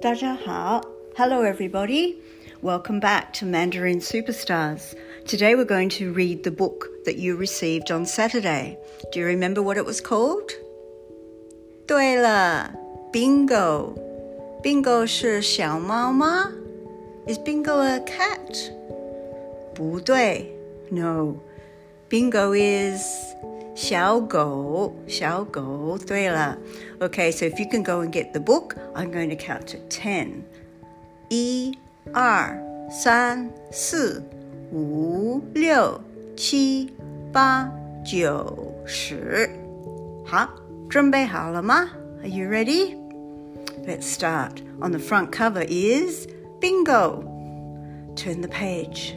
[0.00, 0.80] 大家好.
[1.16, 2.16] Hello, everybody.
[2.62, 4.94] Welcome back to Mandarin Superstars.
[5.26, 8.78] Today we're going to read the book that you received on Saturday.
[9.12, 10.50] Do you remember what it was called?
[11.86, 12.72] 对了，
[13.12, 16.52] Bingo。Bingo 是小猫吗？
[17.26, 18.70] Is Bingo a cat?
[19.74, 20.50] 不对，
[20.90, 21.36] No.
[22.08, 23.02] Bingo is
[23.74, 25.98] 小狗，小狗。
[26.06, 26.56] 对了，
[27.00, 30.42] Okay, so if you can go and get the book, I'm going to count to ten.
[31.28, 31.76] 一、
[32.12, 32.56] 二、
[32.90, 34.22] 三、四、
[34.70, 36.00] 五、六、
[36.36, 36.92] 七、
[37.32, 37.68] 八、
[38.04, 39.50] 九、十。
[40.24, 40.48] 好，
[40.88, 41.90] 准备好了吗？
[42.22, 42.96] Are you ready?
[43.86, 44.62] Let's start.
[44.80, 46.28] On the front cover is
[46.60, 47.24] bingo.
[48.14, 49.14] Turn the page.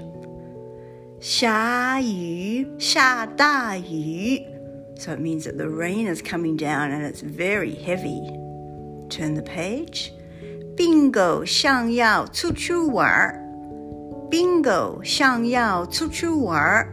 [1.19, 2.50] 下雨，
[2.81, 4.57] 下大雨。
[4.99, 8.21] so it means that the rain is coming down and it's very heavy.
[9.09, 10.11] Turn the page.
[10.75, 13.33] Bingo 想要出去玩。
[14.29, 16.87] Bingo 想要出去玩。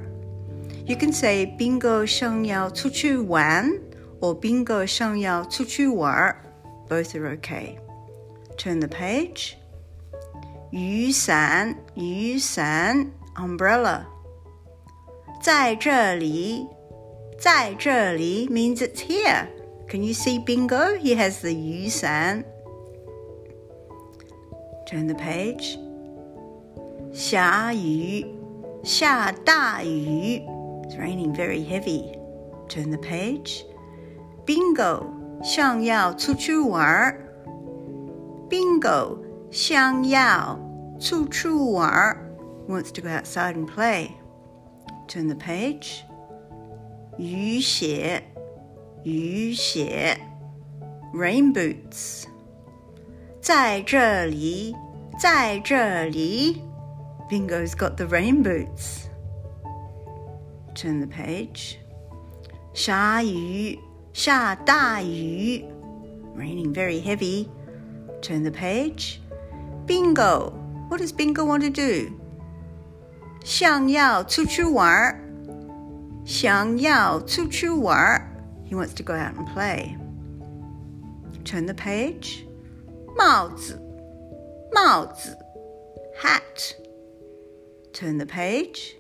[0.87, 3.71] You can say Bingo 想要出去玩
[4.21, 6.37] or Bingo 想要出去玩。
[6.89, 7.79] Both are okay.
[8.59, 9.55] Turn the page.
[10.71, 14.03] 雨伞，雨伞，umbrella。
[15.49, 16.67] 在这里。
[17.39, 19.47] 在这里 means it's here.
[19.89, 20.97] Can you see Bingo?
[20.97, 22.45] He has the 雨伞.
[24.87, 25.79] Turn the page.
[27.13, 28.25] 下雨，
[28.83, 30.43] 下大雨.
[30.85, 32.19] It's raining very heavy.
[32.69, 33.65] Turn the page.
[34.47, 35.05] Bingo
[35.43, 37.15] 想要出去玩。
[38.49, 39.19] Bingo
[39.51, 40.59] 想要
[40.99, 42.17] 出去玩。
[42.69, 44.13] Wants to go outside and play.
[45.09, 46.03] Turn the page.
[47.19, 48.23] 雨鞋，
[49.05, 50.19] 雨鞋，
[51.13, 52.25] rain boots，
[53.41, 54.75] 在这里，
[55.19, 56.63] 在这里，
[57.31, 59.09] Bingo's got the rain boots.
[60.75, 61.77] Turn the page.
[62.73, 63.79] 下雨，
[64.13, 65.65] 下大雨，
[66.37, 67.47] raining very heavy.
[68.21, 69.21] Turn the page.
[69.87, 70.53] Bingo.
[70.89, 72.19] What does Bingo want to do?
[73.45, 75.21] 想要出去玩。
[76.25, 78.21] 想要出去玩
[78.67, 79.97] He wants to go out and play.
[81.45, 82.45] Turn the page.
[83.15, 83.79] 帽子，
[84.73, 85.37] 帽子，
[86.23, 86.75] hat.
[87.93, 88.95] Turn the page.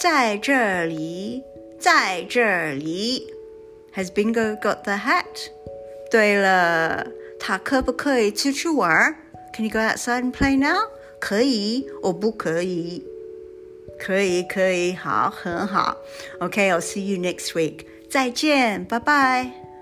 [0.00, 1.44] 在这里，
[1.78, 3.30] 在这里。
[3.94, 5.50] Has Bingo got the hat?
[6.10, 7.06] 对了，
[7.38, 9.14] 他可不可以出去玩？
[9.52, 10.88] Can you go outside and play now?
[11.20, 13.04] 可以，或不可以。
[14.03, 15.97] 可以，可以，好，很好。
[16.39, 17.85] OK，I'll see you next week。
[18.09, 19.72] 再见，拜拜。